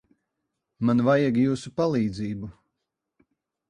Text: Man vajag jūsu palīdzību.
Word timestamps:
Man 0.89 1.03
vajag 1.09 1.39
jūsu 1.43 1.75
palīdzību. 1.83 2.53